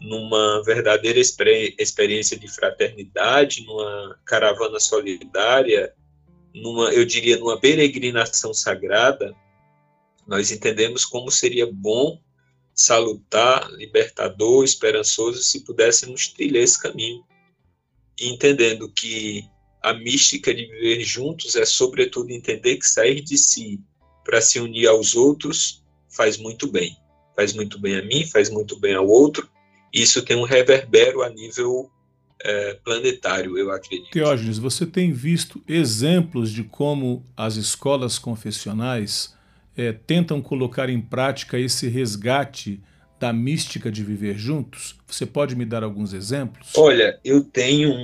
numa 0.00 0.62
verdadeira 0.64 1.18
experiência 1.18 2.38
de 2.38 2.48
fraternidade, 2.48 3.64
numa 3.64 4.18
caravana 4.24 4.80
solidária, 4.80 5.92
numa, 6.54 6.92
eu 6.92 7.04
diria, 7.04 7.38
numa 7.38 7.58
peregrinação 7.58 8.54
sagrada, 8.54 9.34
nós 10.26 10.50
entendemos 10.50 11.04
como 11.04 11.30
seria 11.30 11.66
bom, 11.70 12.18
salutar, 12.74 13.70
libertador, 13.72 14.64
esperançoso, 14.64 15.42
se 15.42 15.64
pudéssemos 15.64 16.28
trilhar 16.28 16.62
esse 16.62 16.80
caminho. 16.80 17.24
Entendendo 18.20 18.90
que 18.90 19.44
a 19.82 19.92
mística 19.92 20.54
de 20.54 20.66
viver 20.66 21.02
juntos 21.02 21.56
é, 21.56 21.64
sobretudo, 21.64 22.30
entender 22.30 22.76
que 22.76 22.86
sair 22.86 23.20
de 23.20 23.36
si 23.36 23.80
para 24.24 24.40
se 24.40 24.58
unir 24.58 24.88
aos 24.88 25.14
outros 25.14 25.82
faz 26.08 26.38
muito 26.38 26.66
bem. 26.66 26.96
Faz 27.36 27.52
muito 27.52 27.78
bem 27.78 27.96
a 27.96 28.02
mim, 28.02 28.24
faz 28.26 28.48
muito 28.48 28.78
bem 28.78 28.94
ao 28.94 29.06
outro. 29.06 29.48
Isso 29.92 30.22
tem 30.22 30.36
um 30.36 30.44
reverbero 30.44 31.22
a 31.22 31.28
nível 31.28 31.90
é, 32.42 32.74
planetário, 32.84 33.58
eu 33.58 33.70
acredito. 33.70 34.10
Teógenes, 34.10 34.58
você 34.58 34.86
tem 34.86 35.12
visto 35.12 35.62
exemplos 35.66 36.50
de 36.50 36.64
como 36.64 37.24
as 37.36 37.56
escolas 37.56 38.18
confessionais 38.18 39.34
é, 39.76 39.92
tentam 39.92 40.40
colocar 40.40 40.88
em 40.88 41.00
prática 41.00 41.58
esse 41.58 41.88
resgate 41.88 42.80
da 43.18 43.32
mística 43.32 43.90
de 43.90 44.04
viver 44.04 44.36
juntos? 44.36 44.96
Você 45.06 45.24
pode 45.24 45.56
me 45.56 45.64
dar 45.64 45.82
alguns 45.82 46.12
exemplos? 46.12 46.72
Olha, 46.76 47.18
eu 47.24 47.42
tenho 47.42 47.94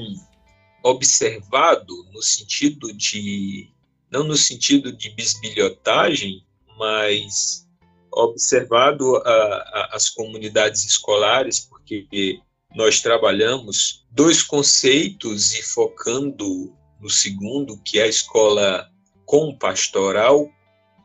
observado 0.82 1.94
no 2.12 2.22
sentido 2.22 2.92
de 2.96 3.68
não 4.10 4.24
no 4.24 4.36
sentido 4.36 4.92
de 4.92 5.10
bisbilhotagem, 5.10 6.44
mas 6.78 7.66
observado 8.12 9.16
a, 9.16 9.30
a, 9.30 9.90
as 9.92 10.08
comunidades 10.08 10.84
escolares, 10.84 11.60
porque 11.60 12.40
nós 12.74 13.00
trabalhamos 13.00 14.04
dois 14.10 14.42
conceitos 14.42 15.54
e 15.54 15.62
focando 15.62 16.72
no 17.00 17.08
segundo, 17.08 17.80
que 17.82 17.98
é 17.98 18.04
a 18.04 18.08
escola 18.08 18.90
com 19.24 19.56
pastoral 19.56 20.48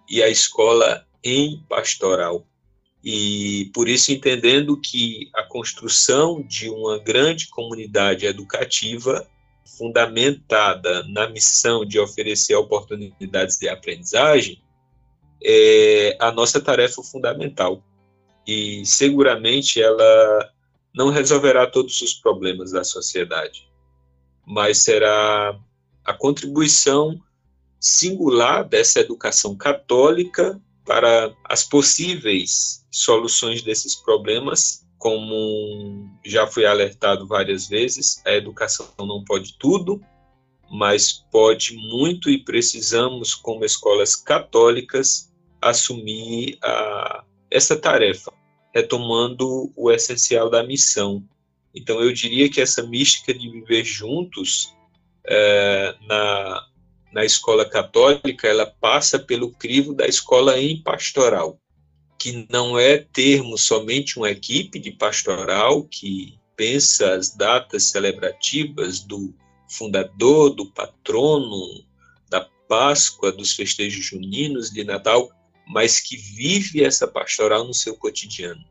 e 0.10 0.22
a 0.22 0.30
escola 0.30 1.06
em 1.24 1.64
pastoral. 1.70 2.46
E 3.04 3.70
por 3.74 3.88
isso 3.88 4.12
entendendo 4.12 4.80
que 4.80 5.30
a 5.36 5.44
construção 5.44 6.42
de 6.42 6.70
uma 6.70 6.98
grande 6.98 7.48
comunidade 7.50 8.26
educativa 8.26 9.28
fundamentada 9.78 11.04
na 11.08 11.30
missão 11.30 11.86
de 11.86 12.00
oferecer 12.00 12.56
oportunidades 12.56 13.58
de 13.58 13.68
aprendizagem 13.68 14.64
é 15.44 16.16
a 16.20 16.32
nossa 16.32 16.62
tarefa 16.62 17.02
fundamental. 17.04 17.84
E 18.48 18.86
seguramente 18.86 19.82
ela 19.82 20.52
não 20.94 21.10
resolverá 21.10 21.68
todos 21.68 22.02
os 22.02 22.14
problemas 22.14 22.72
da 22.72 22.84
sociedade, 22.84 23.68
mas 24.46 24.80
será 24.80 25.60
a 26.06 26.14
contribuição 26.14 27.20
singular 27.80 28.64
dessa 28.64 29.00
educação 29.00 29.56
católica 29.56 30.62
para 30.86 31.36
as 31.44 31.64
possíveis 31.64 32.86
soluções 32.92 33.62
desses 33.62 33.96
problemas, 33.96 34.85
como 35.06 36.10
já 36.26 36.48
fui 36.48 36.66
alertado 36.66 37.28
várias 37.28 37.68
vezes, 37.68 38.24
a 38.26 38.32
educação 38.32 38.88
não 38.98 39.24
pode 39.24 39.56
tudo, 39.60 40.04
mas 40.68 41.14
pode 41.32 41.76
muito 41.76 42.28
e 42.28 42.44
precisamos, 42.44 43.36
como 43.36 43.64
escolas 43.64 44.16
católicas, 44.16 45.32
assumir 45.62 46.58
a, 46.64 47.24
essa 47.52 47.76
tarefa 47.76 48.34
retomando 48.74 49.72
o 49.76 49.92
essencial 49.92 50.50
da 50.50 50.64
missão. 50.64 51.24
Então, 51.76 52.02
eu 52.02 52.12
diria 52.12 52.50
que 52.50 52.60
essa 52.60 52.82
mística 52.82 53.32
de 53.32 53.48
viver 53.48 53.84
juntos 53.84 54.76
é, 55.24 55.96
na, 56.08 56.66
na 57.14 57.24
escola 57.24 57.64
católica, 57.64 58.48
ela 58.48 58.66
passa 58.66 59.20
pelo 59.20 59.52
crivo 59.52 59.94
da 59.94 60.08
escola 60.08 60.60
em 60.60 60.82
pastoral, 60.82 61.60
que 62.18 62.48
não 62.50 62.78
é 62.78 62.98
termos 62.98 63.62
somente 63.62 64.18
uma 64.18 64.30
equipe 64.30 64.80
de 64.80 64.92
pastoral 64.92 65.84
que 65.84 66.40
pensa 66.56 67.14
as 67.14 67.36
datas 67.36 67.84
celebrativas 67.84 69.02
do 69.02 69.34
fundador, 69.70 70.52
do 70.52 70.72
patrono, 70.72 71.84
da 72.30 72.42
Páscoa, 72.68 73.32
dos 73.32 73.54
festejos 73.54 74.06
juninos, 74.06 74.72
de 74.72 74.84
Natal, 74.84 75.30
mas 75.68 76.00
que 76.00 76.16
vive 76.16 76.84
essa 76.84 77.08
pastoral 77.08 77.66
no 77.66 77.74
seu 77.74 77.96
cotidiano. 77.96 78.64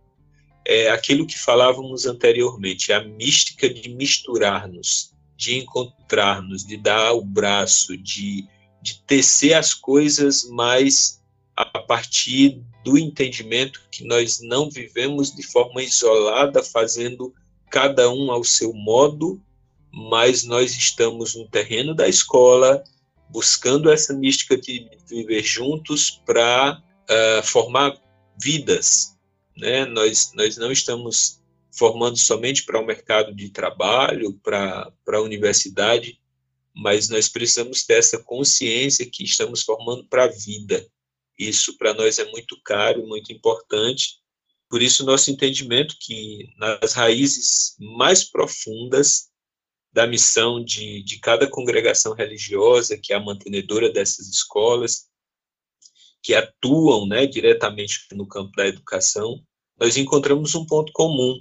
É 0.67 0.91
aquilo 0.91 1.27
que 1.27 1.39
falávamos 1.39 2.07
anteriormente, 2.07 2.93
a 2.93 3.05
mística 3.05 3.69
de 3.69 3.91
misturar-nos, 3.91 5.13
de 5.37 5.59
encontrar-nos, 5.59 6.65
de 6.65 6.77
dar 6.77 7.13
o 7.13 7.23
braço, 7.23 7.97
de, 7.99 8.47
de 8.81 9.03
tecer 9.07 9.53
as 9.55 9.75
coisas 9.75 10.49
mais 10.49 11.23
a 11.57 11.79
partir 11.81 12.63
do 12.85 12.99
entendimento 12.99 13.81
que 13.91 14.05
nós 14.05 14.41
não 14.41 14.69
vivemos 14.69 15.35
de 15.35 15.43
forma 15.43 15.83
isolada, 15.83 16.63
fazendo 16.63 17.33
cada 17.71 18.11
um 18.11 18.31
ao 18.31 18.45
seu 18.45 18.73
modo, 18.73 19.41
mas 19.93 20.45
nós 20.45 20.77
estamos 20.77 21.35
no 21.35 21.49
terreno 21.49 21.95
da 21.95 22.09
escola, 22.09 22.83
buscando 23.31 23.91
essa 23.91 24.13
mística 24.13 24.57
de 24.57 24.91
viver 25.09 25.43
juntos 25.43 26.23
para 26.27 26.83
uh, 27.11 27.43
formar 27.45 27.97
vidas. 28.41 29.17
Né? 29.57 29.85
Nós, 29.85 30.33
nós 30.35 30.57
não 30.57 30.73
estamos 30.73 31.41
formando 31.71 32.17
somente 32.17 32.65
para 32.65 32.81
o 32.81 32.87
mercado 32.87 33.35
de 33.35 33.51
trabalho, 33.51 34.33
para, 34.43 34.93
para 35.05 35.19
a 35.19 35.23
universidade, 35.23 36.21
mas 36.75 37.09
nós 37.09 37.29
precisamos 37.29 37.85
ter 37.85 37.95
essa 37.95 38.19
consciência 38.19 39.09
que 39.11 39.25
estamos 39.25 39.63
formando 39.63 40.05
para 40.07 40.25
a 40.25 40.29
vida. 40.29 40.87
Isso 41.39 41.77
para 41.77 41.95
nós 41.95 42.19
é 42.19 42.31
muito 42.31 42.61
caro, 42.65 43.07
muito 43.07 43.33
importante. 43.33 44.21
Por 44.69 44.83
isso, 44.83 45.05
nosso 45.05 45.31
entendimento 45.31 45.97
que 46.01 46.49
nas 46.57 46.93
raízes 46.95 47.77
mais 47.79 48.25
profundas 48.25 49.31
da 49.93 50.07
missão 50.07 50.63
de, 50.63 51.03
de 51.05 51.21
cada 51.21 51.49
congregação 51.49 52.15
religiosa, 52.15 52.99
que 52.99 53.13
é 53.13 53.17
a 53.17 53.21
mantenedora 53.21 53.93
dessas 53.93 54.29
escolas, 54.29 55.09
que 56.23 56.35
atuam 56.35 57.07
né, 57.07 57.27
diretamente 57.27 58.01
no 58.13 58.27
campo 58.27 58.51
da 58.57 58.67
educação, 58.67 59.41
nós 59.79 59.97
encontramos 59.97 60.55
um 60.55 60.67
ponto 60.67 60.93
comum: 60.93 61.39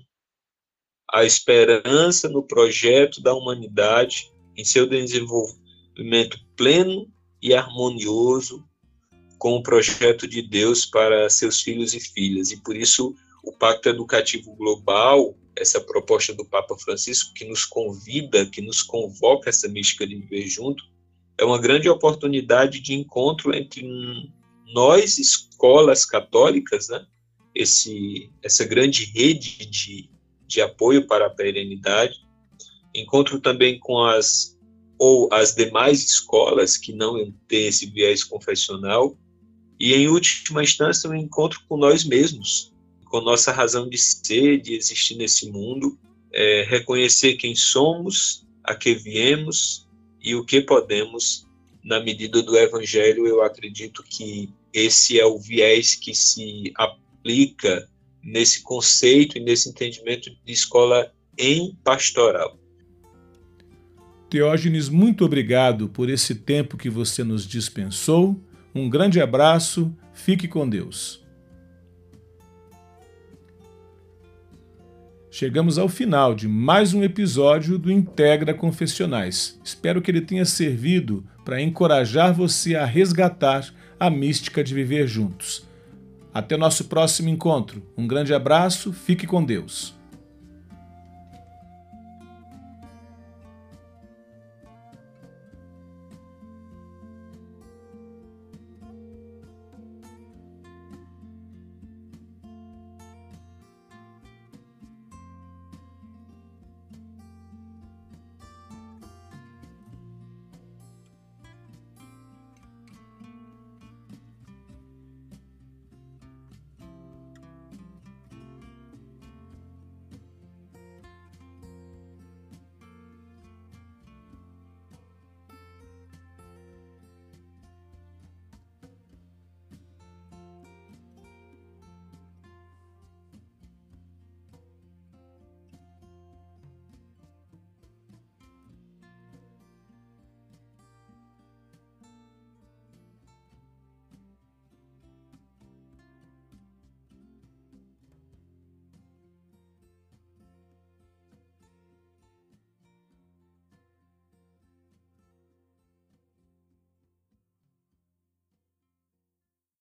a 1.11 1.23
esperança 1.23 2.29
no 2.29 2.45
projeto 2.45 3.21
da 3.21 3.33
humanidade 3.33 4.31
em 4.55 4.63
seu 4.63 4.87
desenvolvimento 4.87 6.37
pleno 6.55 7.11
e 7.41 7.53
harmonioso 7.53 8.67
com 9.43 9.57
o 9.57 9.61
projeto 9.61 10.25
de 10.25 10.41
Deus 10.41 10.85
para 10.85 11.29
seus 11.29 11.59
filhos 11.59 11.93
e 11.93 11.99
filhas. 11.99 12.49
E 12.51 12.63
por 12.63 12.77
isso 12.77 13.13
o 13.43 13.51
Pacto 13.51 13.89
Educativo 13.89 14.55
Global, 14.55 15.35
essa 15.53 15.81
proposta 15.81 16.33
do 16.33 16.45
Papa 16.45 16.77
Francisco 16.77 17.33
que 17.33 17.43
nos 17.43 17.65
convida, 17.65 18.45
que 18.45 18.61
nos 18.61 18.81
convoca 18.81 19.49
essa 19.49 19.67
mística 19.67 20.07
de 20.07 20.15
viver 20.15 20.47
junto, 20.47 20.81
é 21.37 21.43
uma 21.43 21.59
grande 21.59 21.89
oportunidade 21.89 22.79
de 22.79 22.93
encontro 22.93 23.53
entre 23.53 23.85
nós, 24.73 25.17
escolas 25.17 26.05
católicas, 26.05 26.87
né, 26.87 27.05
esse, 27.53 28.31
essa 28.41 28.63
grande 28.63 29.03
rede 29.13 29.65
de, 29.65 30.09
de 30.47 30.61
apoio 30.61 31.05
para 31.05 31.25
a 31.27 31.29
perenidade, 31.29 32.15
encontro 32.95 33.41
também 33.41 33.77
com 33.77 34.01
as 34.05 34.57
ou 34.97 35.27
as 35.33 35.53
demais 35.53 36.01
escolas 36.01 36.77
que 36.77 36.93
não 36.93 37.29
têm 37.45 37.67
esse 37.67 37.87
viés 37.87 38.23
confessional, 38.23 39.17
e 39.83 39.93
em 39.93 40.07
última 40.07 40.63
instância 40.63 41.09
um 41.09 41.13
encontro 41.13 41.59
com 41.67 41.75
nós 41.75 42.05
mesmos, 42.05 42.71
com 43.03 43.19
nossa 43.19 43.51
razão 43.51 43.89
de 43.89 43.97
ser, 43.97 44.61
de 44.61 44.75
existir 44.75 45.15
nesse 45.15 45.51
mundo, 45.51 45.99
é, 46.31 46.65
reconhecer 46.69 47.33
quem 47.33 47.53
somos, 47.53 48.47
a 48.63 48.73
que 48.75 48.95
viemos 48.95 49.85
e 50.21 50.35
o 50.35 50.45
que 50.45 50.61
podemos 50.61 51.45
na 51.83 51.99
medida 51.99 52.41
do 52.41 52.57
Evangelho, 52.57 53.27
eu 53.27 53.41
acredito 53.41 54.01
que 54.03 54.49
esse 54.71 55.19
é 55.19 55.25
o 55.25 55.37
viés 55.37 55.95
que 55.95 56.15
se 56.15 56.71
aplica 56.75 57.85
nesse 58.23 58.63
conceito 58.63 59.37
e 59.37 59.41
nesse 59.41 59.67
entendimento 59.67 60.31
de 60.45 60.53
escola 60.53 61.11
em 61.37 61.77
pastoral. 61.83 62.57
Teógenes, 64.29 64.87
muito 64.87 65.25
obrigado 65.25 65.89
por 65.89 66.09
esse 66.09 66.35
tempo 66.35 66.77
que 66.77 66.89
você 66.89 67.21
nos 67.21 67.45
dispensou. 67.45 68.41
Um 68.75 68.89
grande 68.89 69.21
abraço, 69.21 69.95
fique 70.13 70.47
com 70.47 70.67
Deus. 70.67 71.23
Chegamos 75.29 75.77
ao 75.77 75.87
final 75.87 76.33
de 76.33 76.47
mais 76.47 76.91
um 76.91 77.03
episódio 77.03 77.77
do 77.77 77.91
Integra 77.91 78.51
Confessionais. 78.51 79.59
Espero 79.63 80.01
que 80.01 80.09
ele 80.09 80.21
tenha 80.21 80.45
servido 80.45 81.23
para 81.45 81.61
encorajar 81.61 82.33
você 82.33 82.75
a 82.75 82.83
resgatar 82.83 83.71
a 83.99 84.09
mística 84.09 84.63
de 84.63 84.73
viver 84.73 85.07
juntos. 85.07 85.67
Até 86.33 86.57
nosso 86.57 86.85
próximo 86.85 87.29
encontro. 87.29 87.83
Um 87.95 88.07
grande 88.07 88.33
abraço, 88.33 88.91
fique 88.91 89.27
com 89.27 89.43
Deus. 89.43 89.95